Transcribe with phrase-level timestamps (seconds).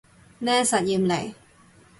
[0.39, 1.35] 咩實驗嚟